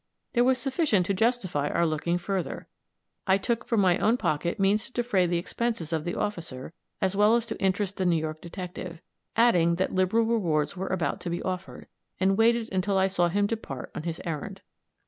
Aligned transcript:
There 0.33 0.43
was 0.43 0.57
sufficient 0.57 1.05
to 1.05 1.13
justify 1.13 1.69
our 1.69 1.85
looking 1.85 2.17
further. 2.17 2.67
I 3.27 3.37
took 3.37 3.67
from 3.67 3.81
my 3.81 3.99
own 3.99 4.17
pocket 4.17 4.59
means 4.59 4.85
to 4.87 4.91
defray 4.91 5.27
the 5.27 5.37
expenses 5.37 5.93
of 5.93 6.05
the 6.05 6.15
officer 6.15 6.73
as 7.01 7.15
well 7.15 7.35
as 7.35 7.45
to 7.45 7.61
interest 7.61 7.97
the 7.97 8.05
New 8.07 8.17
York 8.17 8.41
detective, 8.41 8.99
adding 9.35 9.75
that 9.75 9.93
liberal 9.93 10.23
rewards 10.25 10.75
were 10.75 10.87
about 10.87 11.21
to 11.21 11.29
be 11.29 11.43
offered, 11.43 11.85
and 12.19 12.35
waited 12.35 12.67
until 12.73 12.97
I 12.97 13.05
saw 13.05 13.27
him 13.27 13.45
depart 13.45 13.91
on 13.93 14.01
his 14.01 14.19
errand. 14.25 14.61